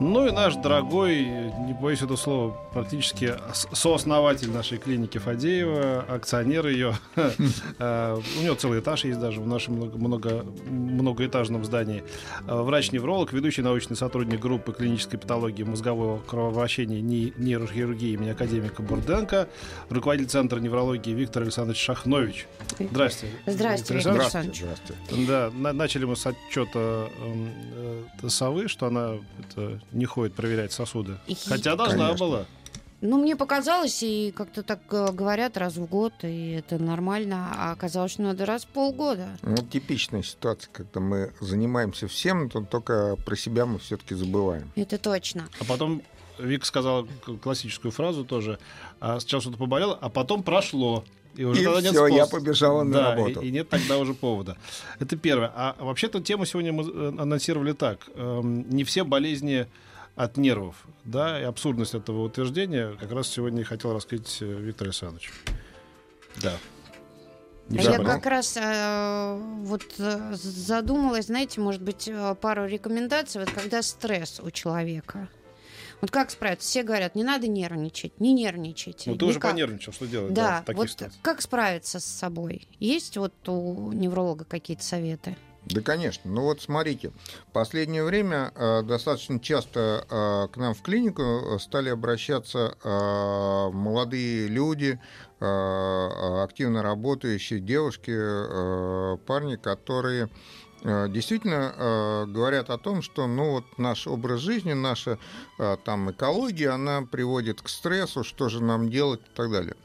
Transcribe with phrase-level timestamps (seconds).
[0.00, 6.94] Ну и наш дорогой, не боюсь этого слова, практически сооснователь нашей клиники Фадеева, акционер ее.
[7.16, 12.04] Э, у него целый этаж есть даже в нашем много, много, многоэтажном здании.
[12.46, 19.48] Э, врач-невролог, ведущий научный сотрудник группы клинической патологии мозгового кровообращения нейрохирургии имени академика Бурденко,
[19.90, 22.46] руководитель Центра неврологии Виктор Александрович Шахнович.
[22.78, 23.34] Здравствуйте.
[23.46, 24.60] Здравствуйте, Виктор Александрович.
[24.60, 25.26] Здравствуйте.
[25.26, 31.18] Да, начали мы с отчета э, совы, что она это, не ходит проверять сосуды.
[31.26, 31.34] И...
[31.34, 32.26] Хотя должна Конечно.
[32.26, 32.46] была.
[33.00, 37.70] Ну, мне показалось, и как-то так э, говорят раз в год, и это нормально, а
[37.70, 39.28] оказалось, что надо раз в полгода.
[39.42, 44.72] Ну, типичная ситуация, когда мы занимаемся всем, то только про себя мы все-таки забываем.
[44.74, 45.48] Это точно.
[45.60, 46.02] А потом
[46.38, 47.06] Вик сказала
[47.42, 48.58] классическую фразу тоже.
[49.00, 51.04] А сейчас что-то поболело, а потом прошло.
[51.34, 53.40] И уже и тогда все, нет я побежала на да, работу.
[53.42, 54.56] И, и нет тогда уже повода.
[54.98, 55.52] Это первое.
[55.54, 58.08] А вообще-то тему сегодня мы э, анонсировали так.
[58.16, 59.68] Эм, не все болезни
[60.16, 60.84] от нервов.
[61.04, 65.32] Да, и абсурдность этого утверждения как раз сегодня хотел рассказать э, Виктор Александрович.
[66.42, 66.54] Да.
[67.68, 72.10] Не я как раз э, вот э, задумалась, знаете, может быть,
[72.40, 75.28] пару рекомендаций, вот когда стресс у человека.
[76.00, 76.68] Вот как справиться?
[76.68, 79.10] Все говорят, не надо нервничать, не нервничайте.
[79.10, 80.32] Ну, ты уже понервничал, что делать?
[80.32, 81.12] Да, да вот ситуациях.
[81.22, 82.68] как справиться с собой?
[82.78, 85.36] Есть вот у невролога какие-то советы?
[85.66, 86.30] Да, конечно.
[86.30, 87.12] Ну вот смотрите,
[87.48, 93.70] в последнее время э, достаточно часто э, к нам в клинику э, стали обращаться э,
[93.72, 94.98] молодые люди,
[95.40, 100.28] э, активно работающие девушки, э, парни, которые э,
[100.82, 105.18] действительно э, говорят о том, что ну, вот наш образ жизни, наша
[105.58, 109.76] э, там, экология, она приводит к стрессу, что же нам делать и так далее.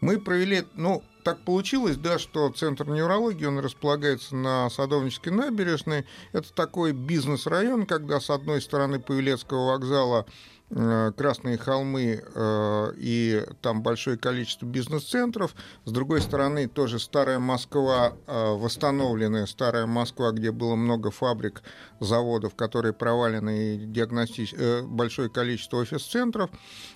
[0.00, 6.06] Мы провели, ну, так получилось, да, что Центр неврологии, он располагается на Садовнической набережной.
[6.32, 13.82] Это такой бизнес-район, когда с одной стороны Павелецкого вокзала Э, Красные холмы э, и там
[13.82, 15.56] большое количество бизнес-центров.
[15.84, 21.64] С другой стороны, тоже старая Москва, э, восстановленная старая Москва, где было много фабрик,
[21.98, 24.54] заводов, которые провалены, и диагностич...
[24.84, 26.50] большое количество офис-центров.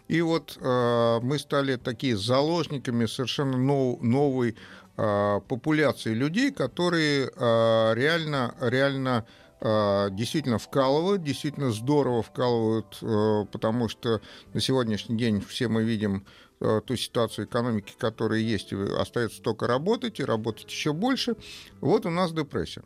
[0.06, 4.00] И вот мы стали такие заложниками совершенно нов...
[4.00, 4.56] новой
[4.96, 9.26] популяции людей, которые реально, реально
[9.64, 14.20] действительно вкалывают, действительно здорово вкалывают, э, потому что
[14.52, 16.26] на сегодняшний день все мы видим
[16.60, 21.36] э, ту ситуацию экономики, которая есть, остается только работать и работать еще больше.
[21.80, 22.82] Вот у нас депрессия.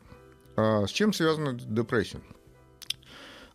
[0.55, 2.21] А, с чем связана депрессия?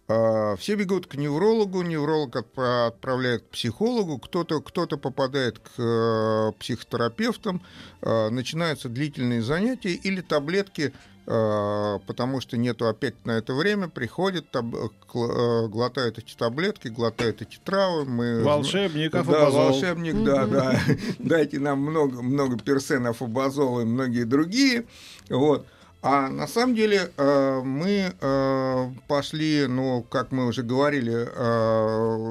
[0.06, 7.62] А, все бегут к неврологу, невролог отправляет к психологу, кто-то кто попадает к э, психотерапевтам,
[8.02, 10.92] начинаются длительные занятия или таблетки
[11.26, 17.58] потому что нету опять на это время, приходят, таб, э, глотают эти таблетки, глотают эти
[17.64, 18.04] травы.
[18.04, 20.78] Мы, Волшебник, Да, волшебник, да, да.
[21.18, 24.84] Дайте нам много, много персенов, абазол и многие другие.
[25.30, 25.66] Вот.
[26.02, 31.26] А на самом деле э, мы э, пошли, ну, как мы уже говорили,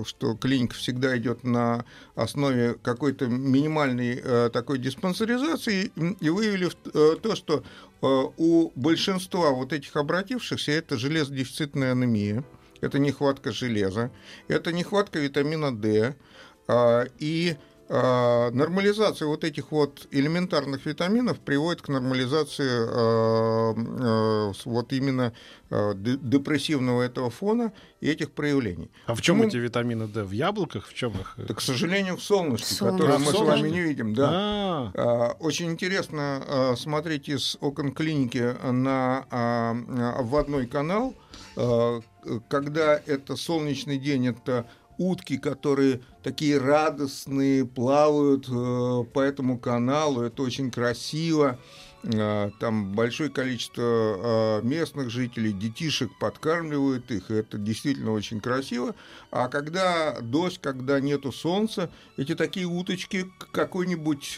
[0.06, 1.84] что клиника всегда идет на
[2.14, 7.64] основе какой-то минимальной такой диспансеризации, и выявили то, что
[8.04, 12.44] у большинства вот этих обратившихся это железодефицитная анемия,
[12.82, 14.12] это нехватка железа,
[14.48, 16.16] это нехватка витамина D,
[17.20, 17.56] и а,
[17.94, 25.32] нормализация вот этих вот элементарных витаминов приводит к нормализации а, а, вот именно
[25.70, 27.72] депрессивного этого фона
[28.02, 28.90] и этих проявлений.
[29.06, 30.24] А в чем эти витамины D?
[30.24, 30.88] В яблоках?
[30.88, 31.36] В чем их?
[31.38, 32.98] Да, к сожалению, в солнышке, Солнце.
[32.98, 34.14] которое мы с вами не видим.
[34.16, 34.30] Да.
[34.32, 35.38] А-а-а.
[35.40, 39.26] Очень интересно смотреть из окон клиники на
[40.20, 41.14] вводной канал,
[42.50, 44.66] когда это солнечный день, это
[44.98, 51.60] утки, которые такие радостные, плавают э, по этому каналу, это очень красиво.
[52.04, 58.96] Э, там большое количество э, местных жителей, детишек подкармливают их, это действительно очень красиво.
[59.32, 64.38] А когда дождь, когда нету солнца, эти такие уточки какой-нибудь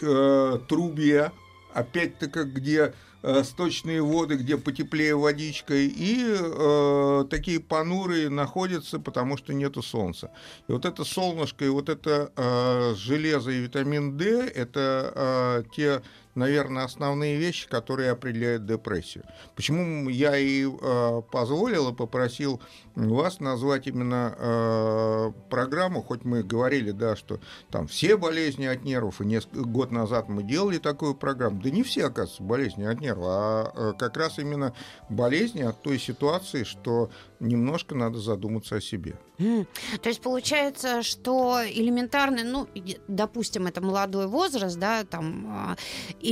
[0.68, 1.32] трубе,
[1.76, 2.94] опять-таки, где
[3.28, 10.30] Э, сточные воды, где потеплее водичкой, и э, такие понурые находятся, потому что нету солнца.
[10.68, 16.04] И вот это солнышко, и вот это э, железо и витамин D, это э, те
[16.36, 19.24] наверное, основные вещи, которые определяют депрессию.
[19.56, 22.62] Почему я и э, позволил и попросил
[22.96, 27.40] вас назвать именно э, программу, хоть мы говорили, да, что
[27.72, 31.62] там все болезни от нервов, и несколько год назад мы делали такую программу.
[31.62, 34.74] Да не все, оказывается, болезни от нервов, а э, как раз именно
[35.10, 37.10] болезни от той ситуации, что
[37.40, 39.18] немножко надо задуматься о себе.
[39.38, 39.68] Mm.
[40.02, 42.68] То есть получается, что элементарный, ну,
[43.08, 45.76] допустим, это молодой возраст, да, там а,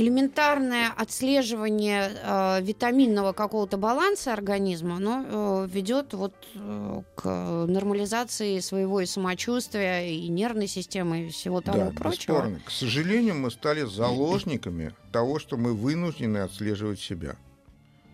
[0.00, 7.24] элементарное отслеживание э, витаминного какого-то баланса организма, оно э, ведет вот э, к
[7.66, 12.34] нормализации своего и самочувствия, и нервной системы, и всего того да, прочего.
[12.34, 12.60] Бесспорно.
[12.64, 17.36] К сожалению, мы стали заложниками того, что мы вынуждены отслеживать себя.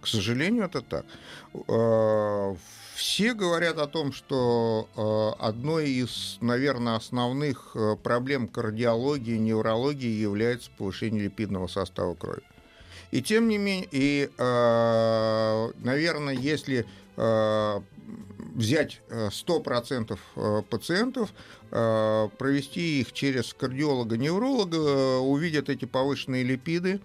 [0.01, 1.07] К сожалению, это так.
[1.69, 2.55] Э,
[3.01, 10.71] все говорят о том, что э, одной из, наверное, основных э, проблем кардиологии неврологии является
[10.77, 12.43] повышение липидного состава крови.
[13.11, 14.31] И тем не менее, и,
[15.83, 16.87] наверное, если
[18.55, 21.31] взять 100% пациентов,
[21.71, 27.05] провести их через кардиолога-невролога, увидят эти повышенные липиды, Э,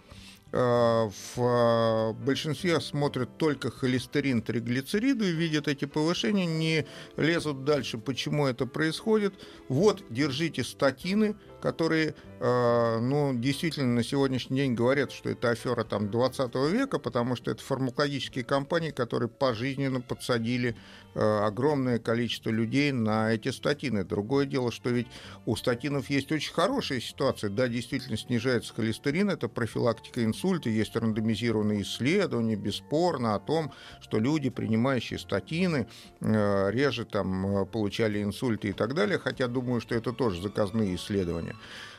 [0.56, 6.86] в э, большинстве смотрят только холестерин, триглицериды, видят эти повышения, не
[7.18, 9.34] лезут дальше, почему это происходит.
[9.68, 11.36] Вот, держите статины,
[11.66, 17.36] которые, э, ну, действительно на сегодняшний день говорят, что это афера там 20 века, потому
[17.36, 20.78] что это фармакологические компании, которые пожизненно подсадили
[21.16, 24.04] э, огромное количество людей на эти статины.
[24.04, 25.08] Другое дело, что ведь
[25.48, 27.50] у статинов есть очень хорошая ситуация.
[27.50, 33.72] Да, действительно снижается холестерин, это профилактика инсульта, есть рандомизированные исследования, бесспорно, о том,
[34.02, 35.88] что люди, принимающие статины,
[36.22, 41.56] э, реже там получали инсульты и так далее, хотя думаю, что это тоже заказные исследования.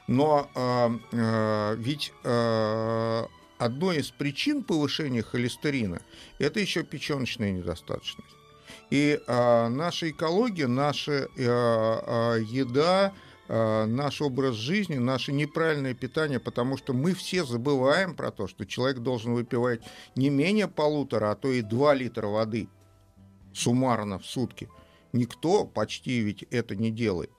[0.07, 3.25] Но э, э, ведь э,
[3.59, 6.01] одной из причин повышения холестерина
[6.39, 8.37] это еще печеночная недостаточность.
[8.91, 16.41] И э, наша экология, наша э, э, еда, э, наш образ жизни, наше неправильное питание,
[16.41, 19.83] потому что мы все забываем про то, что человек должен выпивать
[20.17, 22.69] не менее полутора, а то и два литра воды
[23.57, 24.69] суммарно в сутки.
[25.13, 27.31] Никто почти ведь это не делает.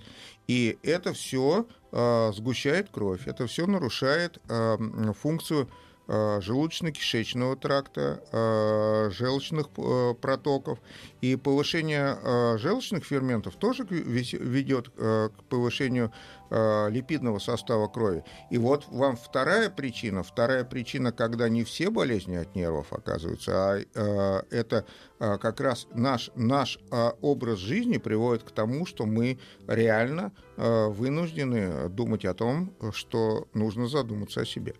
[0.47, 4.77] И это все э, сгущает кровь, это все нарушает э,
[5.21, 10.79] функцию э, желудочно-кишечного тракта, э, желчных э, протоков.
[11.21, 16.11] И повышение э, желчных ферментов тоже ведет э, к повышению
[16.49, 18.23] э, липидного состава крови.
[18.49, 20.23] И вот вам вторая причина.
[20.23, 24.85] Вторая причина, когда не все болезни от нервов оказываются, а э, это
[25.19, 30.87] э, как раз наш, наш э, образ жизни приводит к тому, что мы реально э,
[30.87, 34.75] вынуждены думать о том, что нужно задуматься о себе.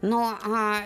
[0.00, 0.82] Но а,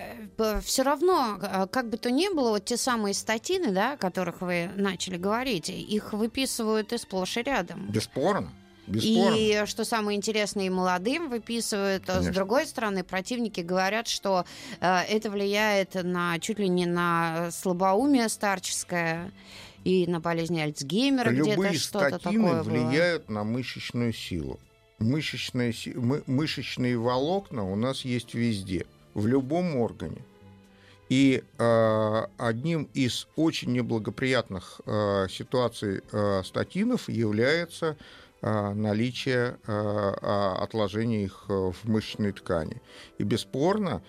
[0.60, 4.40] все равно, а, как бы то ни было, вот те самые статины, да, о которых
[4.40, 7.90] вы начали говорить, их выписывают и сплошь и рядом.
[7.90, 8.52] Бесспорно.
[8.86, 9.34] Бесспорно.
[9.36, 12.04] И что самое интересное, и молодым выписывают.
[12.04, 12.32] А Конечно.
[12.32, 14.44] С другой стороны, противники говорят, что
[14.80, 19.32] э, это влияет на чуть ли не на слабоумие старческое
[19.84, 23.36] и на болезнь Альцгеймера где-то что-то такое влияют было.
[23.36, 24.58] на мышечную силу.
[24.98, 25.74] Мышечные,
[26.26, 30.22] мышечные волокна у нас есть везде, в любом органе.
[31.08, 37.96] И э, одним из очень неблагоприятных э, ситуаций э, статинов является
[38.42, 42.80] наличие э, а, отложений их э, в мышечной ткани.
[43.18, 44.02] И бесспорно,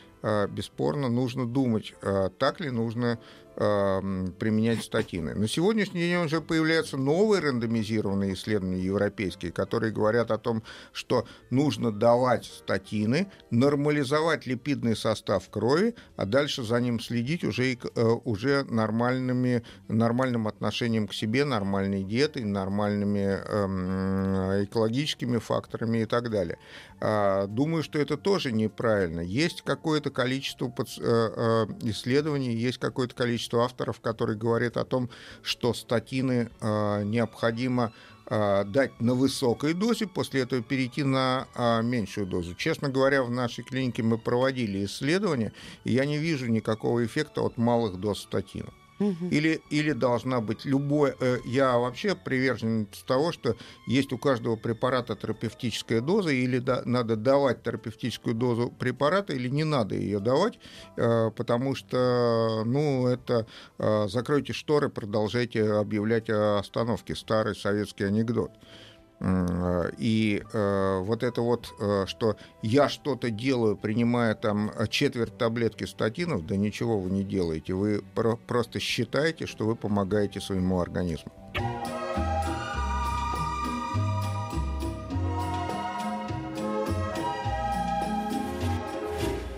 [0.50, 1.94] бесспорно нужно думать,
[2.38, 3.20] так ли нужно
[3.58, 5.34] применять статины.
[5.34, 10.62] На сегодняшний день уже появляются новые рандомизированные исследования европейские, которые говорят о том,
[10.94, 18.04] что нужно давать статины, нормализовать липидный состав крови, а дальше за ним следить уже, э,
[18.26, 26.60] уже нормальными, нормальным отношением к себе, нормальной диетой, нормальными эм, экологическими факторами и так далее.
[27.00, 29.22] А, думаю, что это тоже неправильно.
[29.22, 35.10] Есть какое-то количество э, э, исследований, есть какое-то количество авторов, которые говорят о том,
[35.42, 37.94] что статины э, необходимо
[38.30, 41.48] дать на высокой дозе, после этого перейти на
[41.82, 42.56] меньшую дозу.
[42.56, 45.54] Честно говоря, в нашей клинике мы проводили исследования,
[45.86, 48.74] и я не вижу никакого эффекта от малых доз статинов.
[49.00, 51.16] Или, или должна быть любое...
[51.20, 57.16] Э, я вообще привержен того, что есть у каждого препарата терапевтическая доза, или да, надо
[57.16, 60.60] давать терапевтическую дозу препарата, или не надо ее давать,
[60.96, 63.46] э, потому что, ну, это
[63.78, 67.16] э, закройте шторы, продолжайте объявлять о остановке.
[67.16, 68.52] Старый советский анекдот.
[69.20, 76.46] И э, вот это вот, э, что я что-то делаю, принимая там четверть таблетки статинов,
[76.46, 77.74] да ничего вы не делаете.
[77.74, 81.32] Вы про- просто считаете, что вы помогаете своему организму.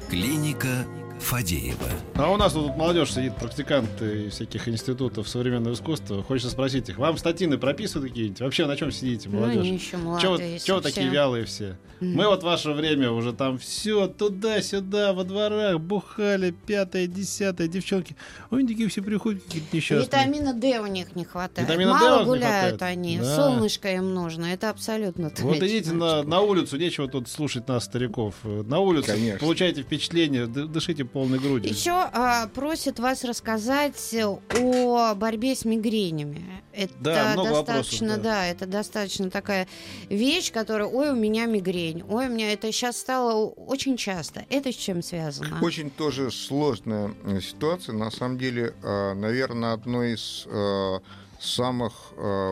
[0.09, 0.85] Клиника
[1.29, 1.77] Фадеева.
[2.15, 6.24] А у нас тут молодежь сидит, практиканты всяких институтов современного искусства.
[6.24, 8.41] Хочется спросить их, вам статины прописывают какие-нибудь?
[8.41, 9.55] Вообще на чем сидите, молодежь?
[9.57, 10.59] Ну, они еще молодые.
[10.59, 11.77] Чего, такие вялые все?
[12.00, 12.13] Mm.
[12.13, 18.15] Мы вот в ваше время уже там все туда-сюда, во дворах, бухали, пятое, десятое, девчонки.
[18.51, 20.05] Ой, такие все приходят какие-то несчастные.
[20.05, 21.67] Витамина D у них не хватает.
[21.67, 23.36] Витамина Мало D гуляют они, да.
[23.36, 28.33] солнышко им нужно, это абсолютно Вот идите на, на улицу, нечего тут слушать нас, стариков.
[28.43, 29.39] На улицу Конечно.
[29.39, 31.69] получайте впечатление, дышите полной грудью.
[31.69, 34.15] Еще а, просят вас рассказать
[34.57, 36.63] о борьбе с мигренями.
[36.71, 38.17] Это да, достаточно, вопросов, да.
[38.17, 39.67] да, это достаточно такая
[40.07, 44.45] вещь, которая, ой, у меня мигрень, ой, у меня это сейчас стало очень часто.
[44.49, 45.59] Это с чем связано?
[45.61, 47.95] Очень тоже сложная э, ситуация.
[47.95, 50.99] На самом деле, э, наверное, одной из э,
[51.41, 51.93] самых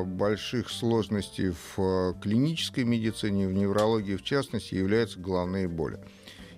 [0.06, 6.00] больших сложностей в клинической медицине, в неврологии в частности, являются головные боли.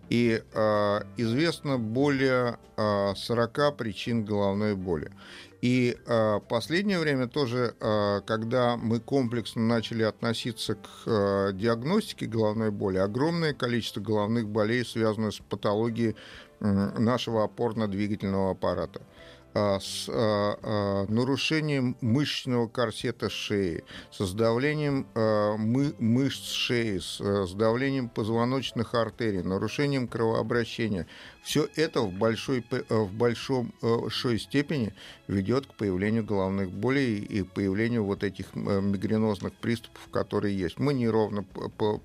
[0.09, 5.11] И э, известно более э, 40 причин головной боли.
[5.61, 12.71] И э, последнее время тоже, э, когда мы комплексно начали относиться к э, диагностике головной
[12.71, 16.15] боли, огромное количество головных болей связано с патологией
[16.59, 16.65] э,
[16.97, 19.01] нашего опорно-двигательного аппарата.
[19.01, 19.18] А,
[19.79, 25.07] с а, а, нарушением мышечного корсета шеи, с давлением
[25.99, 31.07] мышц шеи, с давлением позвоночных артерий, нарушением кровообращения,
[31.43, 34.93] все это в большой, в большом, большой степени
[35.27, 40.79] ведет к появлению головных болей и появлению вот этих мигренозных приступов, которые есть.
[40.79, 41.43] Мы неровно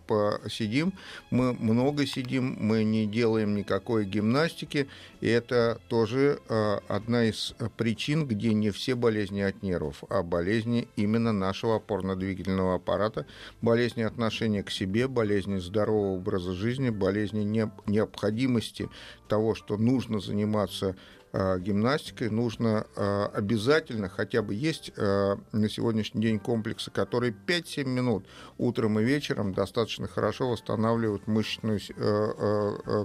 [0.06, 0.94] посидим,
[1.30, 4.88] мы много сидим, мы не делаем никакой гимнастики,
[5.20, 6.40] и это тоже
[6.88, 7.43] одна из
[7.76, 13.26] причин, где не все болезни от нервов, а болезни именно нашего опорно-двигательного аппарата,
[13.60, 17.44] болезни отношения к себе, болезни здорового образа жизни, болезни
[17.86, 18.88] необходимости
[19.28, 21.23] того, что нужно заниматься э,
[21.58, 28.26] гимнастикой, нужно э, обязательно, хотя бы есть э, на сегодняшний день комплексы, которые 5-7 минут
[28.56, 31.80] утром и вечером достаточно хорошо восстанавливают мышечную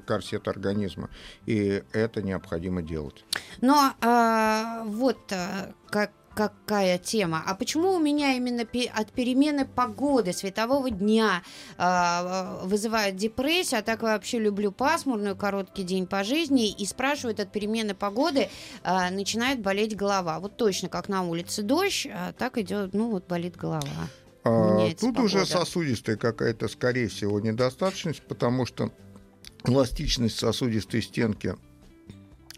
[0.05, 1.09] корсет организма.
[1.45, 3.25] И это необходимо делать.
[3.62, 5.33] Но а, вот
[5.89, 7.43] как какая тема.
[7.46, 11.43] А почему у меня именно от перемены погоды, светового дня
[11.77, 17.51] э, вызывает депрессию, а так вообще люблю пасмурную, короткий день по жизни, и спрашивают от
[17.51, 18.48] перемены погоды,
[18.84, 20.39] э, начинает болеть голова.
[20.39, 24.08] Вот точно как на улице дождь, а так идет, ну вот болит голова.
[24.46, 25.22] А, тут погода.
[25.24, 28.93] уже сосудистая какая-то, скорее всего, недостаточность, потому что
[29.65, 31.58] эластичность сосудистой стенки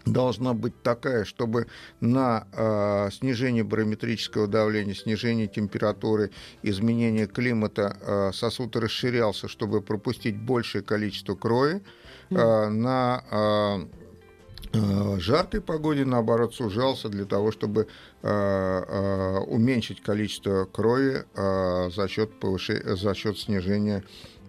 [0.06, 1.68] должна быть такая, чтобы
[2.00, 6.32] на э, снижение барометрического давления, снижение температуры,
[6.64, 11.82] изменение климата э, сосуд расширялся, чтобы пропустить большее количество крови.
[12.30, 17.88] Э, на э, жаркой погоде, наоборот, сужался для того, чтобы
[18.22, 22.96] э, э, уменьшить количество крови э, за, счет повыше...
[22.96, 24.04] за счет снижения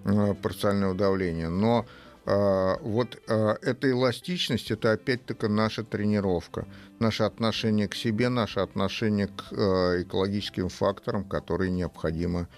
[0.04, 1.48] э, парциального давления.
[1.48, 1.86] Но
[2.24, 6.66] а, вот а, эта эластичность, это опять-таки наша тренировка,
[7.00, 12.48] наше отношение к себе, наше отношение к а, экологическим факторам, которые необходимо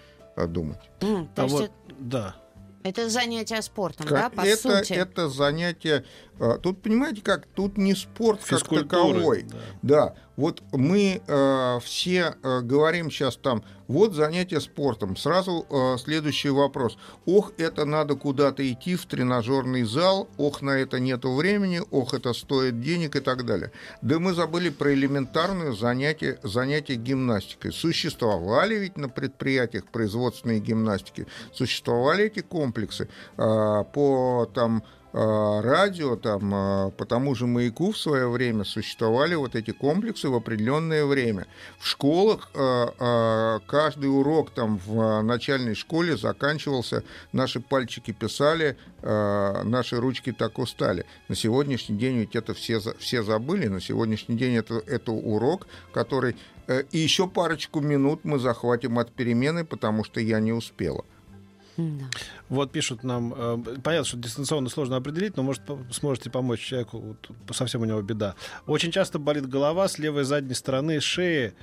[0.49, 0.80] думать.
[1.00, 1.97] Mm, то а есть вот, это...
[1.99, 2.37] да.
[2.83, 4.92] Это занятие спортом, как, да, по это, сути?
[4.92, 6.04] Это занятие...
[6.62, 9.44] Тут, понимаете как, тут не спорт как таковой.
[9.44, 9.56] Да.
[9.83, 10.14] да.
[10.37, 15.17] Вот мы э, все э, говорим сейчас там, вот занятие спортом.
[15.17, 16.97] Сразу э, следующий вопрос.
[17.26, 22.33] Ох, это надо куда-то идти в тренажерный зал, ох, на это нету времени, ох, это
[22.33, 23.71] стоит денег и так далее.
[24.03, 27.73] Да мы забыли про элементарное занятие, занятие гимнастикой.
[27.73, 34.83] Существовали ведь на предприятиях производственной гимнастики, существовали эти комплексы э, по там
[35.14, 40.35] радио, там, а, по тому же маяку в свое время существовали вот эти комплексы в
[40.35, 41.47] определенное время.
[41.78, 50.33] В школах а, каждый урок там в начальной школе заканчивался, наши пальчики писали, наши ручки
[50.33, 51.04] так устали.
[51.28, 56.37] На сегодняшний день ведь это все, все забыли, на сегодняшний день это, это урок, который...
[56.66, 61.04] Э, и еще парочку минут мы захватим от перемены, потому что я не успела.
[61.76, 62.04] Да.
[62.49, 67.31] Вот пишут нам, э, понятно, что дистанционно сложно определить, но может сможете помочь человеку, вот,
[67.54, 68.35] совсем у него беда.
[68.66, 71.54] Очень часто болит голова с левой задней стороны шеи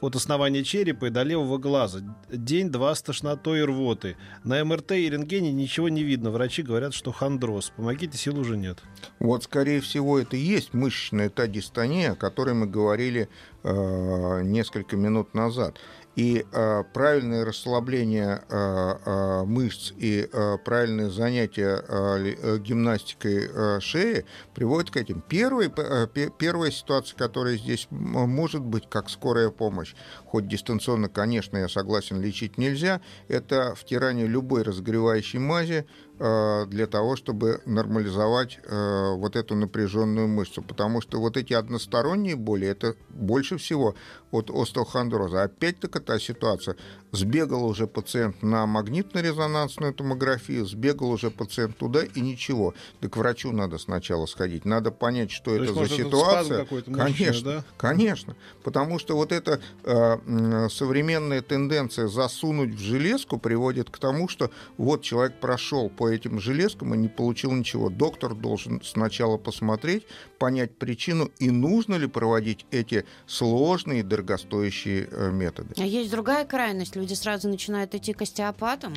[0.00, 2.00] от основания черепа и до левого глаза.
[2.30, 4.16] День-два с тошнотой и рвотой.
[4.44, 6.30] На МРТ и рентгене ничего не видно.
[6.30, 7.72] Врачи говорят, что хондроз.
[7.76, 8.78] Помогите, сил уже нет.
[9.18, 13.28] Вот, скорее всего, это и есть мышечная та дистония, о которой мы говорили
[13.62, 15.76] э, несколько минут назад.
[16.20, 23.80] И э, правильное расслабление э, э, мышц и э, правильное занятие э, э гимнастикой э,
[23.80, 25.22] шеи приводит к этим.
[25.26, 26.06] Первый, э,
[26.38, 29.94] первая ситуация, которая здесь может быть как скорая помощь,
[30.26, 35.86] хоть дистанционно, конечно, я согласен, лечить нельзя, это втирание любой разогревающей мази
[36.20, 40.60] для того, чтобы нормализовать э, вот эту напряженную мышцу.
[40.60, 43.94] Потому что вот эти односторонние боли, это больше всего
[44.30, 45.44] от остеохондроза.
[45.44, 46.76] Опять-таки та ситуация.
[47.12, 52.74] Сбегал уже пациент на магнитно-резонансную томографию, сбегал уже пациент туда и ничего.
[53.00, 54.64] Так к врачу надо сначала сходить.
[54.64, 56.66] Надо понять, что То это за ситуация.
[56.84, 57.64] Конечно, да?
[57.76, 58.36] конечно.
[58.62, 65.02] Потому что вот эта э, современная тенденция засунуть в железку приводит к тому, что вот
[65.02, 67.88] человек прошел по этим железкам и не получил ничего.
[67.88, 70.06] Доктор должен сначала посмотреть,
[70.38, 75.74] понять причину и нужно ли проводить эти сложные, дорогостоящие э, методы.
[75.78, 76.96] А есть другая крайность.
[76.96, 78.94] Люди сразу начинают идти к остеопатам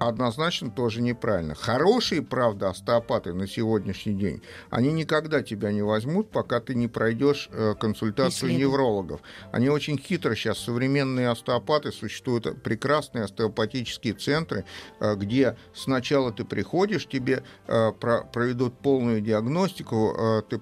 [0.00, 1.54] однозначно тоже неправильно.
[1.54, 7.50] Хорошие, правда, остеопаты на сегодняшний день, они никогда тебя не возьмут, пока ты не пройдешь
[7.52, 9.20] э, консультацию неврологов.
[9.52, 14.64] Они очень хитро сейчас, современные остеопаты, существуют прекрасные остеопатические центры,
[15.00, 20.58] э, где сначала ты приходишь, тебе э, проведут полную диагностику, ты,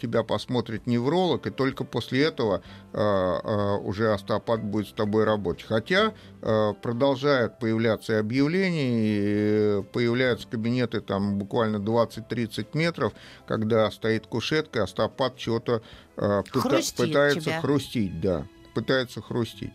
[0.00, 2.62] тебя посмотрит невролог, и только после этого
[2.92, 5.66] уже остеопат будет с тобой работать.
[5.66, 13.12] Хотя продолжают появляться объявления, помещений, появляются кабинеты там буквально 20-30 метров,
[13.46, 15.82] когда стоит кушетка, остеопат чего-то
[16.16, 17.60] э, пыта- пытается тебя.
[17.60, 19.72] хрустить, да, пытается хрустить.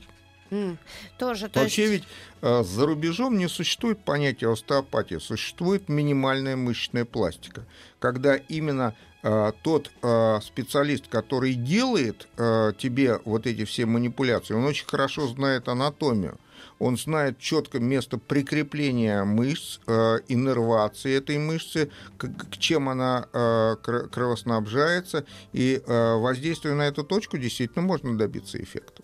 [0.50, 0.78] Mm,
[1.18, 1.94] тоже, то Вообще есть...
[1.94, 2.04] ведь
[2.42, 7.66] э, за рубежом не существует понятия остеопатии, существует минимальная мышечная пластика,
[8.00, 14.66] когда именно э, тот э, специалист, который делает э, тебе вот эти все манипуляции, он
[14.66, 16.38] очень хорошо знает анатомию
[16.82, 23.76] он знает четко место прикрепления мышц, э, иннервации этой мышцы, к, к чем она э,
[24.12, 29.04] кровоснабжается, и э, воздействуя на эту точку, действительно можно добиться эффекта.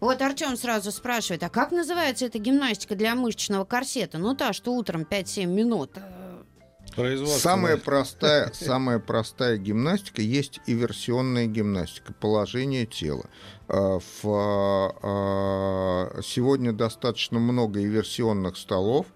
[0.00, 4.18] Вот Артем сразу спрашивает, а как называется эта гимнастика для мышечного корсета?
[4.18, 5.90] Ну та, что утром 5-7 минут.
[7.38, 13.26] Самая простая, самая простая гимнастика есть иверсионная гимнастика, положение тела.
[13.72, 19.06] А, в, а, сегодня достаточно много иверсионных столов,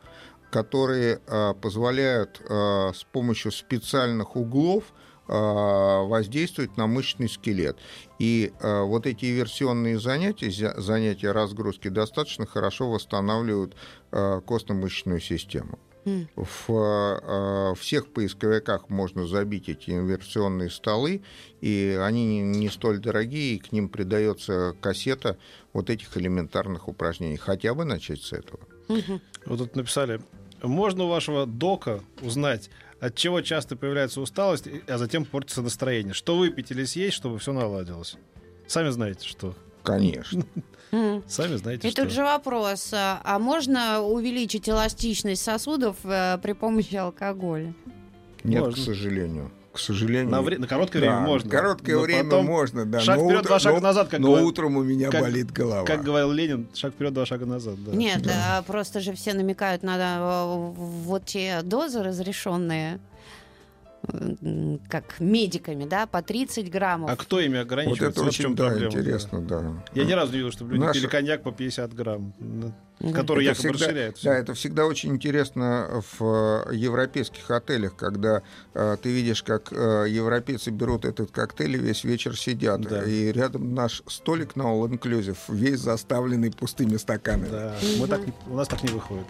[0.52, 4.84] которые а, позволяют с помощью специальных углов
[5.26, 7.78] воздействовать на мышечный скелет.
[8.18, 13.74] И вот эти иверсионные занятия, занятия разгрузки, достаточно хорошо восстанавливают
[14.10, 15.78] костно-мышечную систему.
[16.04, 21.22] В э, всех поисковиках можно забить эти инверсионные столы,
[21.60, 25.38] и они не столь дорогие, и к ним придается кассета
[25.72, 27.36] вот этих элементарных упражнений.
[27.36, 28.60] Хотя бы начать с этого.
[29.46, 30.20] Вот тут написали,
[30.62, 36.14] можно у вашего дока узнать, от чего часто появляется усталость, а затем портится настроение.
[36.14, 38.16] Что выпить или съесть, чтобы все наладилось?
[38.66, 39.54] Сами знаете, что.
[39.84, 40.44] Конечно.
[41.26, 42.02] Сами знаете, И что.
[42.02, 47.74] тут же вопрос, а, а можно увеличить эластичность сосудов э, при помощи алкоголя?
[48.44, 48.82] Нет, можно.
[48.82, 49.50] к сожалению.
[49.72, 50.30] К сожалению.
[50.30, 51.50] На, вре- на короткое да, время можно.
[51.50, 53.00] Короткое время можно, да.
[53.00, 54.08] Шаг но вперед, утро, два шага но, назад.
[54.08, 55.84] Как но говорил, утром у меня как, болит голова.
[55.84, 57.82] Как говорил Ленин, шаг вперед, два шага назад.
[57.84, 57.90] Да.
[57.90, 58.62] Нет, да.
[58.68, 63.00] просто же все намекают на э, вот те дозы разрешенные
[64.88, 67.10] как медиками, да, по 30 граммов.
[67.10, 68.16] А кто ими ограничивает?
[68.16, 69.60] Вот это очень да, проблема, интересно, да.
[69.60, 69.84] да.
[69.94, 71.00] Я ни разу не видел, чтобы люди Наша...
[71.00, 72.34] пили коньяк по 50 грамм,
[73.12, 74.18] который это якобы всегда, расширяет.
[74.22, 78.42] Да, это всегда очень интересно в э, европейских отелях, когда
[78.74, 82.82] э, ты видишь, как э, европейцы берут этот коктейль и весь вечер сидят.
[82.82, 83.02] Да.
[83.04, 87.50] И рядом наш столик на All Inclusive весь заставленный пустыми стаканами.
[87.50, 89.26] Да, мы так, у нас так не выходит.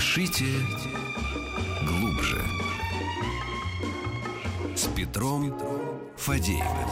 [0.00, 0.46] Дышите
[1.86, 2.42] глубже.
[4.74, 5.54] С Петром
[6.16, 6.88] Фадеевым.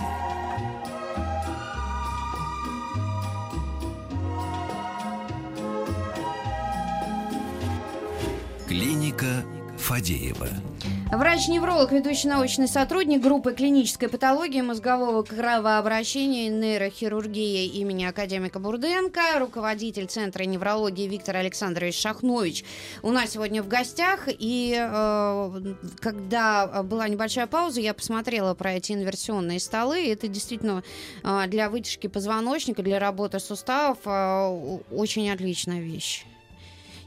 [8.69, 9.43] Клиника
[9.79, 10.68] Фадеева.
[11.11, 20.07] Врач-невролог, ведущий научный сотрудник группы клинической патологии мозгового кровообращения и нейрохирургии имени академика Бурденко, руководитель
[20.07, 22.63] Центра неврологии Виктор Александрович Шахнович
[23.03, 24.29] у нас сегодня в гостях.
[24.29, 30.13] И э, когда была небольшая пауза, я посмотрела про эти инверсионные столы.
[30.13, 30.85] Это действительно
[31.25, 36.27] э, для вытяжки позвоночника, для работы суставов э, очень отличная вещь.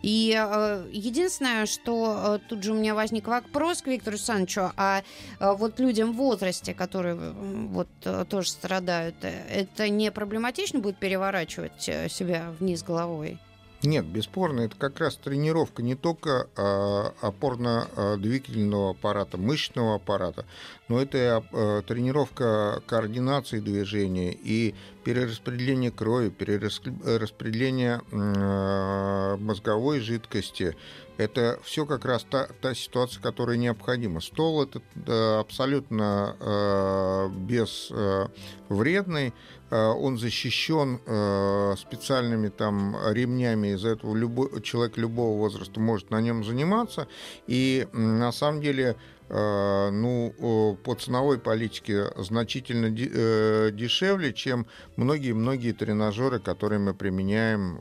[0.01, 5.03] И э, единственное, что э, тут же у меня возник вопрос к Виктору Санчо, а
[5.39, 7.31] э, вот людям в возрасте, которые э,
[7.69, 13.39] вот э, тоже страдают, э, это не проблематично будет переворачивать себя вниз головой?
[13.83, 20.45] Нет, бесспорно, это как раз тренировка не только э, опорно-двигательного аппарата, мышечного аппарата,
[20.87, 30.75] но это и э, тренировка координации движения и перераспределение крови, перераспределение э, мозговой жидкости.
[31.17, 34.21] Это все как раз та, та ситуация, которая необходима.
[34.21, 39.33] Стол это э, абсолютно э, безвредный.
[39.71, 46.19] Э, он защищен э, специальными там ремнями, из-за этого любой, человек любого возраста может на
[46.21, 47.07] нем заниматься.
[47.47, 48.97] И на самом деле
[49.29, 57.79] э, ну, по ценовой политике значительно дешевле, чем многие-многие тренажеры, которые мы применяем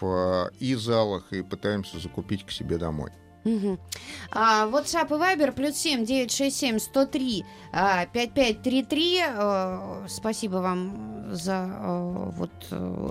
[0.00, 3.10] в и залах и пытаемся закупить к себе домой.
[3.46, 3.78] Угу.
[4.32, 9.20] А, WhatsApp и Viber плюс 7 967 103 а, 5533.
[9.20, 12.50] А, спасибо вам за а, вот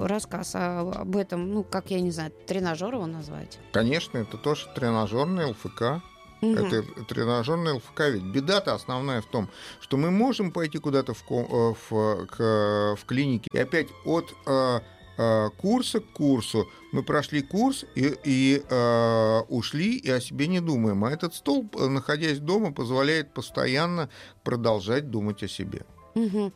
[0.08, 3.60] рассказ об этом, ну, как я не знаю, тренажер его назвать.
[3.72, 6.04] Конечно, это тоже тренажерный ЛФК.
[6.42, 6.54] Угу.
[6.54, 8.02] Это тренажерный ЛФК.
[8.12, 13.50] Ведь беда-то основная в том, что мы можем пойти куда-то в, в, в, в клинике
[13.54, 14.80] и опять от Э,
[15.58, 16.68] курса к курсу.
[16.92, 21.04] Мы прошли курс и, и э, ушли, и о себе не думаем.
[21.04, 24.10] А этот стол, э, находясь дома, позволяет постоянно
[24.44, 25.86] продолжать думать о себе.
[26.16, 26.52] Угу.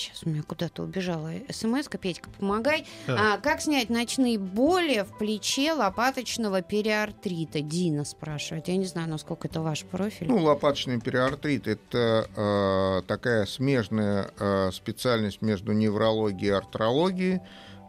[0.00, 1.98] Сейчас у меня куда-то убежала смс -ка.
[1.98, 2.86] Петька, помогай.
[3.06, 3.34] Да.
[3.34, 7.60] А, как снять ночные боли в плече лопаточного периартрита?
[7.60, 8.68] Дина спрашивает.
[8.68, 10.28] Я не знаю, насколько это ваш профиль.
[10.28, 17.40] Ну, лопаточный периартрит– это э, такая смежная э, специальность между неврологией и артрологией.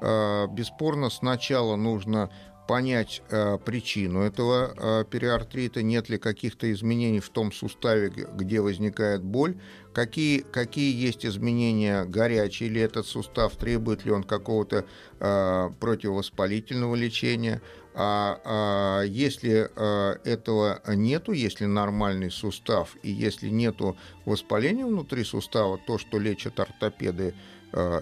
[0.02, 2.30] Э, бесспорно, сначала нужно
[2.68, 9.24] понять э, причину этого э, периартрита, нет ли каких-то изменений в том суставе, где возникает
[9.24, 9.58] боль,
[9.94, 14.86] какие, какие есть изменения, горячий ли этот сустав, требует ли он какого-то
[15.20, 17.62] э, противовоспалительного лечения.
[17.94, 25.78] А, а если а, этого нету, если нормальный сустав и если нету воспаления внутри сустава,
[25.78, 27.34] то, что лечат ортопеды,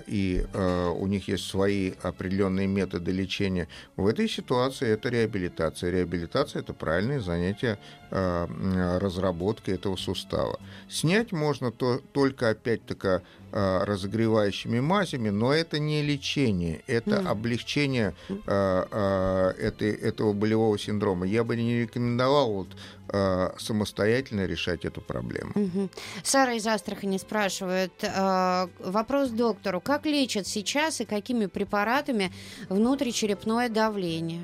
[0.08, 3.68] и э, у них есть свои определенные методы лечения.
[3.96, 5.92] В этой ситуации это реабилитация.
[5.92, 7.78] Реабилитация– это правильное занятие
[8.10, 10.60] э, разработкой этого сустава.
[10.90, 17.28] Снять можно то, только, опять-таки, разогревающими мазями, но это не лечение, это mm.
[17.28, 21.26] облегчение этой, этого болевого синдрома.
[21.26, 22.76] Я бы не рекомендовал вот
[23.12, 25.52] Э, самостоятельно решать эту проблему.
[25.56, 25.90] Угу.
[26.22, 32.32] Сара из Астрахани спрашивает, э, вопрос доктору, как лечат сейчас и какими препаратами
[32.70, 34.44] внутричерепное давление?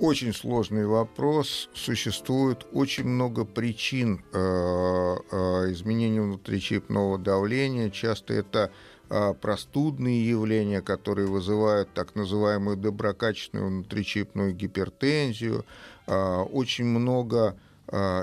[0.00, 1.68] Очень сложный вопрос.
[1.74, 7.90] Существует очень много причин э, э, изменения внутричерепного давления.
[7.90, 8.72] Часто это
[9.10, 15.66] э, простудные явления, которые вызывают так называемую доброкачественную внутричерепную гипертензию.
[16.06, 17.56] Очень много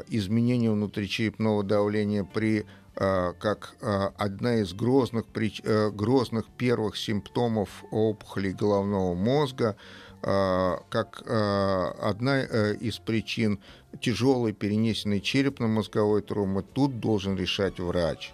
[0.09, 3.75] изменений внутричерепного давления при как
[4.17, 5.25] одна из грозных,
[5.93, 9.77] грозных первых симптомов опухолей головного мозга,
[10.21, 13.59] как одна э, из причин
[14.01, 18.33] тяжелой перенесенной черепно-мозговой травмы, тут должен решать врач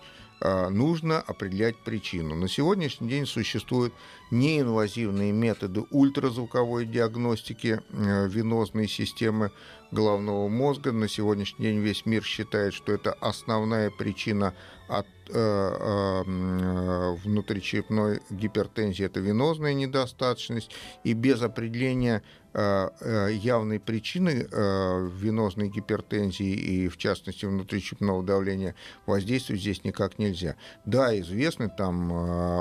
[0.69, 2.35] нужно определять причину.
[2.35, 3.93] На сегодняшний день существуют
[4.33, 9.51] неинвазивные методы ультразвуковой диагностики э, венозной системы
[9.91, 10.91] головного мозга.
[10.91, 14.53] На сегодняшний день весь мир считает, что это основная причина
[14.87, 20.71] от э, э, внутричерепной гипертензии, это венозная недостаточность,
[21.03, 29.83] и без определения явной причины э, венозной гипертензии и, в частности, внутричерепного давления воздействовать здесь
[29.83, 30.55] никак нельзя.
[30.85, 31.95] Да, известны там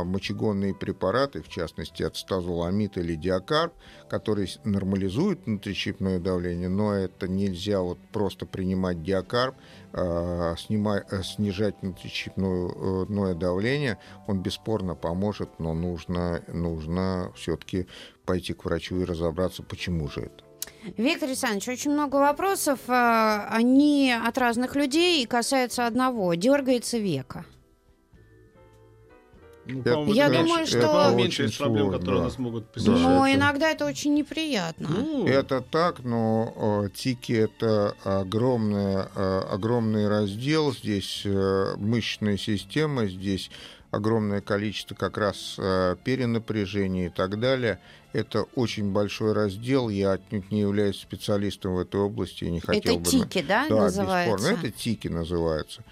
[0.09, 3.75] мочегонные препараты, в частности, ацетазоламид или диакарб,
[4.13, 9.55] которые нормализуют внутричерепное давление, но это нельзя вот просто принимать диакарб,
[9.91, 13.97] снимать, снижать внутричерепное давление,
[14.27, 17.87] он бесспорно поможет, но нужно, нужно все-таки
[18.27, 20.45] пойти к врачу и разобраться, почему же это.
[20.99, 22.81] Виктор Александрович, очень много вопросов.
[22.89, 26.35] А, они от разных людей и касаются одного.
[26.35, 27.47] Дергается века.
[29.65, 31.13] Ну, я, я думаю, что...
[31.15, 32.25] меньше из проблем, сложно, которые да.
[32.25, 32.95] нас могут посещать.
[32.95, 33.39] Но это...
[33.39, 34.89] иногда это очень неприятно.
[34.89, 35.27] Ну...
[35.27, 40.73] Это так, но тики это огромный, огромный раздел.
[40.73, 43.51] Здесь э, мышечная система, здесь
[43.93, 47.79] огромное количество как раз э, перенапряжения и так далее.
[48.13, 49.89] Это очень большой раздел.
[49.89, 53.01] Я отнюдь не являюсь специалистом в этой области и не хотел это бы...
[53.01, 54.37] Это тики, да, да называется?
[54.37, 54.59] Бесспорно.
[54.59, 55.85] Это тики называется.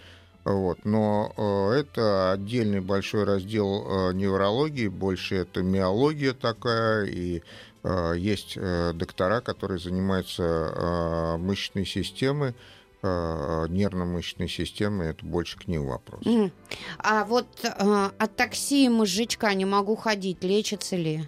[0.44, 0.85] Вот.
[0.85, 7.42] Но э, это отдельный большой раздел э, неврологии, больше это миология такая, и
[7.83, 8.57] э, есть
[8.94, 12.55] доктора, которые занимаются мышечной системой,
[13.03, 16.22] нервно-мышечной системой, это больше к ним вопрос.
[16.22, 16.53] Mm.
[16.98, 21.26] А вот э, от токсии мозжечка не могу ходить, лечится ли?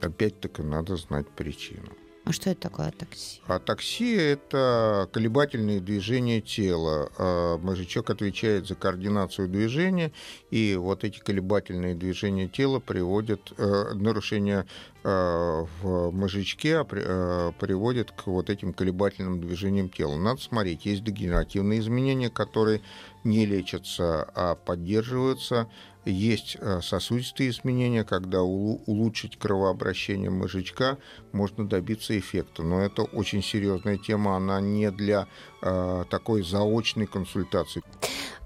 [0.00, 1.90] Опять-таки надо знать причину.
[2.26, 3.40] А что это такое атаксия?
[3.46, 7.08] Атаксия– это колебательные движения тела.
[7.18, 10.10] А мозжечок отвечает за координацию движения,
[10.50, 14.66] и вот эти колебательные движения тела приводят э, нарушение
[15.04, 20.16] э, в мозжечке э, приводит к вот этим колебательным движениям тела.
[20.16, 22.80] Надо смотреть, есть дегенеративные изменения, которые
[23.22, 25.68] не лечатся, а поддерживаются
[26.10, 30.98] есть э, сосудистые изменения, когда улучшить кровообращение мозжечка
[31.32, 32.62] можно добиться эффекта.
[32.62, 35.26] Но это очень серьезная тема, она не для
[35.62, 37.82] э, такой заочной консультации.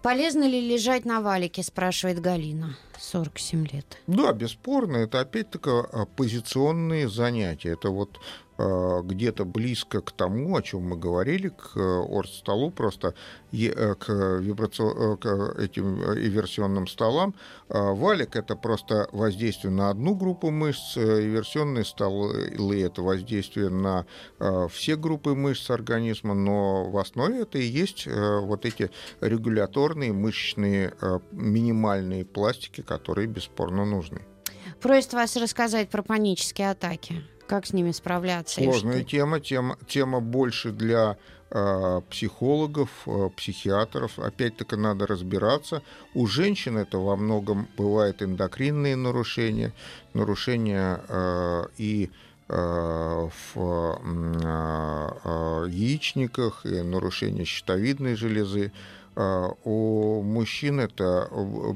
[0.02, 3.98] Полезно ли лежать на валике, спрашивает Галина, 47 лет.
[4.06, 7.70] Да, бесспорно, это опять-таки э, позиционные занятия.
[7.70, 8.18] Это вот
[9.04, 13.14] где-то близко к тому, о чем мы говорили, к э, оргстолу, просто
[13.52, 15.16] э, к, вибрацион...
[15.18, 15.26] к
[15.58, 17.34] этим иверсионным столам.
[17.68, 24.06] Валик– это просто воздействие на одну группу мышц, иверсионные столы– это воздействие на
[24.68, 30.94] все группы мышц организма, но в основе это и есть вот эти регуляторные мышечные
[31.30, 34.22] минимальные пластики, которые бесспорно нужны.
[34.80, 37.22] Просит вас рассказать про панические атаки.
[37.50, 38.62] Как с ними справляться?
[38.62, 41.16] Сложная тема, тема, тема больше для
[41.50, 44.20] э, психологов, э, психиатров.
[44.20, 45.82] Опять-таки надо разбираться.
[46.14, 49.72] У женщин это во многом бывают эндокринные нарушения,
[50.14, 52.10] нарушения э, и
[52.48, 54.00] в
[55.68, 58.72] яичниках и нарушения щитовидной железы.
[59.64, 61.28] У мужчин это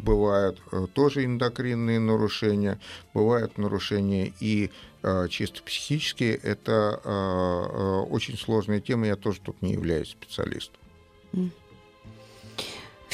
[0.03, 0.61] бывают
[0.95, 2.79] тоже эндокринные нарушения,
[3.13, 4.71] бывают нарушения и
[5.07, 10.81] Э, чисто психически, это э, э, очень сложная тема, я тоже тут не являюсь специалистом.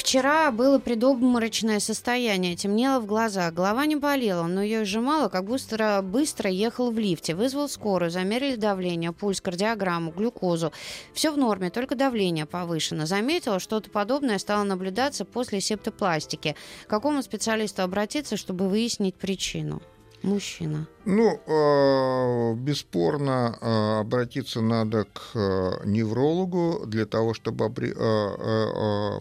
[0.01, 6.01] Вчера было предобморочное состояние, темнело в глазах, голова не болела, но ее сжимало, как быстро,
[6.01, 7.35] быстро ехал в лифте.
[7.35, 10.73] Вызвал скорую, замерили давление, пульс, кардиограмму, глюкозу.
[11.13, 13.05] Все в норме, только давление повышено.
[13.05, 16.55] Заметила, что-то подобное стало наблюдаться после септопластики.
[16.87, 19.83] К какому специалисту обратиться, чтобы выяснить причину?
[20.23, 20.87] Мужчина?
[21.03, 27.69] Ну, э, бесспорно, э, обратиться надо к э, неврологу для того, чтобы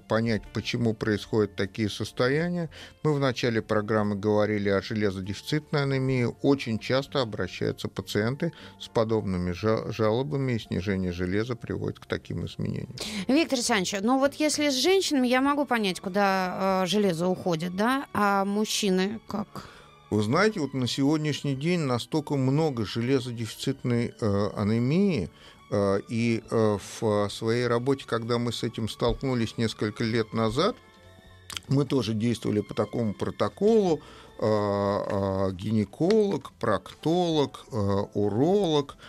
[0.09, 2.69] понять, почему происходят такие состояния.
[3.03, 6.29] Мы в начале программы говорили о железодефицитной анемии.
[6.43, 12.95] Очень часто обращаются пациенты с подобными жалобами, и снижение железа приводит к таким изменениям.
[13.27, 18.45] Виктор Александрович, ну вот если с женщинами, я могу понять, куда железо уходит, да, а
[18.45, 19.71] мужчины как?
[20.11, 25.31] Вы знаете, вот на сегодняшний день настолько много железодефицитной э, анемии,
[25.71, 30.75] э, и э, в своей работе, когда мы с этим столкнулись несколько лет назад,
[31.69, 34.01] мы тоже действовали по такому протоколу,
[34.41, 37.77] э, э, гинеколог, проктолог, э,
[38.15, 38.97] уролог–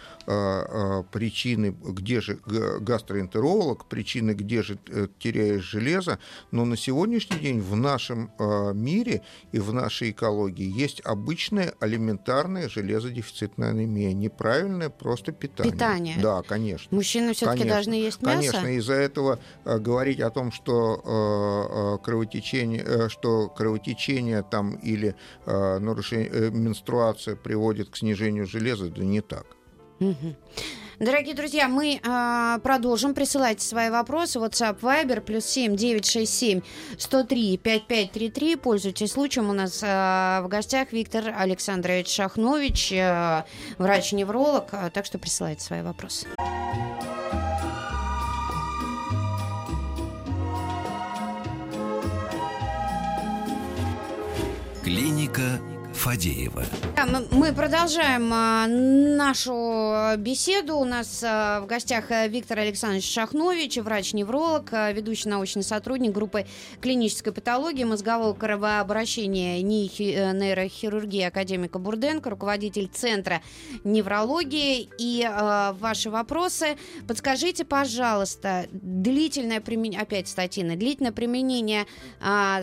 [1.12, 6.20] причины, где же гастроэнтеролог, причины, где же э, теряешь железо,
[6.52, 8.32] но на сегодняшний день в нашем
[8.74, 15.74] мире и в нашей экологии есть обычная элементарная железодефицитная анемия, неправильное просто питание.
[15.74, 16.18] Питание.
[16.22, 16.96] Да, конечно.
[16.96, 18.52] Мужчины все-таки должны есть мясо.
[18.52, 25.16] Конечно, из-за этого говорить о том, что кровотечение, что кровотечение там или
[25.46, 29.46] нарушение менструация приводит к снижению железа, да не так.
[31.00, 33.16] Дорогие друзья, мы э, продолжим.
[33.16, 34.38] Присылайте свои вопросы.
[34.38, 36.62] WhatsApp Viber плюс 7 967
[36.98, 38.56] 103 5533.
[38.56, 39.50] Пользуйтесь случаем.
[39.50, 43.44] У нас э, в гостях Виктор Александрович Шахнович, э,
[43.80, 44.70] врач-невролог.
[44.94, 46.28] Так что присылайте свои вопросы.
[54.84, 55.60] Клиника
[56.02, 56.64] Фадеева.
[57.32, 60.78] Мы продолжаем а, нашу беседу.
[60.78, 66.48] У нас а, в гостях э, Виктор Александрович Шахнович, врач-невролог, а, ведущий научный сотрудник группы
[66.82, 73.44] клинической патологии, мозгового кровообращения НИИ э, нейрохирургии академика Бурденко, руководитель Центра
[73.84, 74.90] неврологии.
[74.98, 75.30] И
[75.80, 76.78] ваши вопросы.
[77.08, 81.86] Подскажите, пожалуйста, длительное применение, опять статины, длительное применение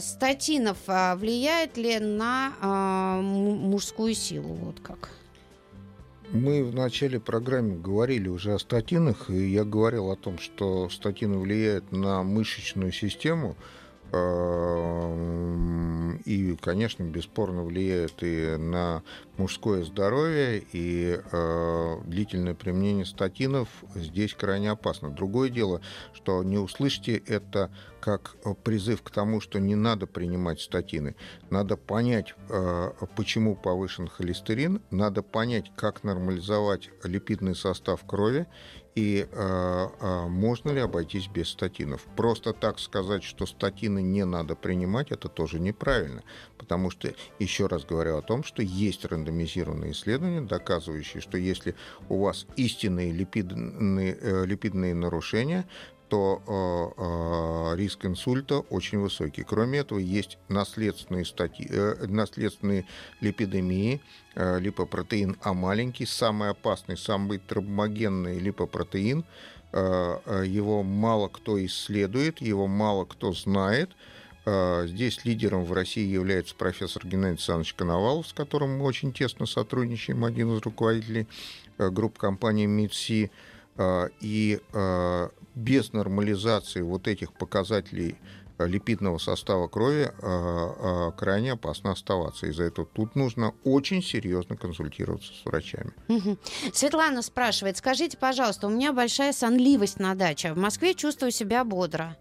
[0.00, 5.10] статинов влияет ли на мужскую силу, вот как.
[6.30, 11.38] Мы в начале программы говорили уже о статинах, и я говорил о том, что статины
[11.38, 13.56] влияют на мышечную систему,
[16.24, 19.02] и, конечно, бесспорно влияет и на
[19.36, 25.10] мужское здоровье, и э, длительное применение статинов здесь крайне опасно.
[25.10, 25.80] Другое дело,
[26.12, 31.16] что не услышите это как призыв к тому, что не надо принимать статины.
[31.50, 38.46] Надо понять, э, почему повышен холестерин, надо понять, как нормализовать липидный состав крови,
[38.98, 42.04] и э, э, можно ли обойтись без статинов.
[42.16, 46.24] Просто так сказать, что статины не надо принимать, это тоже неправильно.
[46.56, 51.76] Потому что, еще раз говорю о том, что есть рандомизированные исследования, доказывающие, что если
[52.08, 55.64] у вас истинные липидные, э, липидные нарушения,
[56.08, 59.42] то э, э, риск инсульта очень высокий.
[59.42, 61.66] Кроме этого, есть наследственные, стати...
[61.68, 62.86] э, наследственные
[63.20, 64.00] липидемии,
[64.34, 69.24] э, липопротеин А маленький, самый опасный, самый травмогенный липопротеин.
[69.72, 73.90] Э, э, его мало кто исследует, его мало кто знает.
[74.86, 80.24] Здесь лидером в России является профессор Геннадий Александрович Коновалов, с которым мы очень тесно сотрудничаем,
[80.24, 81.26] один из руководителей
[81.76, 83.30] группы компании МИДСИ.
[83.78, 84.60] Э, и
[85.54, 88.16] без нормализации вот этих показателей
[88.58, 90.12] э, липидного состава крови
[91.16, 92.46] крайне опасно оставаться.
[92.46, 95.92] Из-за этого тут нужно очень серьезно консультироваться с врачами.
[96.72, 100.52] Светлана спрашивает, скажите, пожалуйста, у меня большая сонливость на даче.
[100.52, 102.16] В Москве чувствую себя бодро.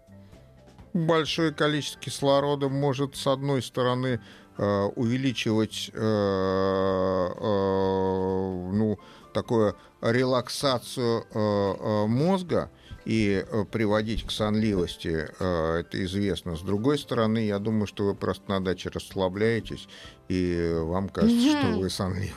[1.06, 4.20] Большое количество кислорода может, с одной стороны,
[4.56, 5.90] увеличивать
[8.74, 8.98] ну,
[9.32, 11.26] такую релаксацию
[12.08, 12.70] мозга,
[13.08, 16.56] и э, приводить к сонливости, э, это известно.
[16.56, 19.88] С другой стороны, я думаю, что вы просто на даче расслабляетесь,
[20.28, 22.34] и вам кажется, что вы сонливы.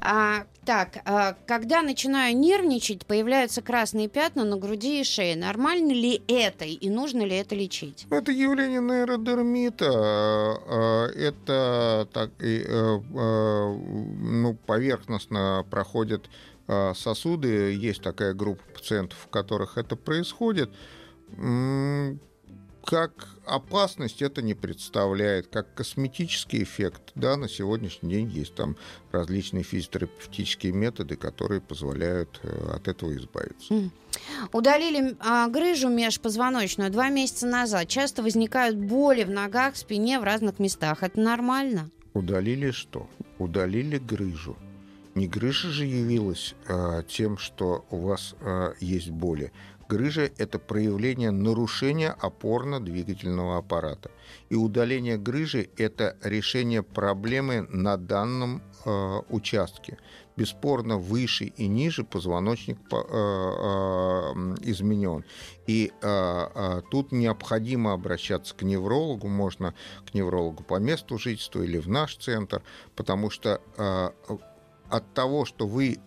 [0.00, 5.36] А, так, а, когда начинаю нервничать, появляются красные пятна на груди и шее.
[5.36, 8.06] Нормально ли это и нужно ли это лечить?
[8.10, 9.88] Это явление нейродермита.
[9.90, 16.28] А, это так, и, э, ну, поверхностно проходит
[16.66, 20.70] а, сосуды, есть такая группа пациентов, у которых это происходит,
[22.88, 28.76] как опасность это не представляет, как косметический эффект, да, на сегодняшний день есть там
[29.12, 33.90] различные физиотерапевтические методы, которые позволяют э, от этого избавиться.
[34.52, 37.88] Удалили а, грыжу межпозвоночную два месяца назад.
[37.88, 41.02] Часто возникают боли в ногах, спине в разных местах.
[41.02, 41.90] Это нормально?
[42.14, 43.06] Удалили что?
[43.38, 44.56] Удалили грыжу.
[45.14, 49.52] Не грыжа же явилась а, тем, что у вас а, есть боли.
[49.88, 54.10] Грыжа– это проявление нарушения опорно-двигательного аппарата.
[54.50, 59.96] И удаление грыжи– это решение проблемы на данном э, участке.
[60.36, 65.24] Бесспорно, выше и ниже позвоночник э, э, изменен.
[65.66, 69.74] И э, э, тут необходимо обращаться к неврологу, можно
[70.06, 72.62] к неврологу по месту жительства или в наш центр,
[72.94, 74.10] потому что э,
[74.90, 75.98] от того, что вы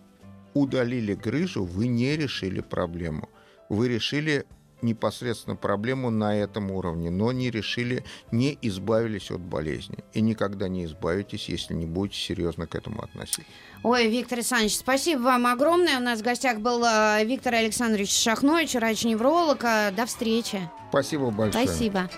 [0.54, 3.28] удалили грыжу, вы не решили проблему.
[3.72, 4.46] Вы решили
[4.82, 8.04] непосредственно проблему на этом уровне, но не решили,
[8.34, 10.00] не избавились от болезни.
[10.12, 13.44] И никогда не избавитесь, если не будете серьезно к этому относиться.
[13.84, 16.00] Ой, Виктор Александрович, спасибо вам огромное.
[16.00, 19.64] У нас в гостях был э, Виктор Александрович Шахнович, врач-невролог.
[19.64, 20.60] Э, до встречи.
[20.90, 21.66] Спасибо большое.
[21.66, 22.10] Спасибо.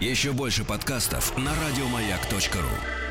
[0.00, 3.01] Еще больше подкастов на радиомаяк.ру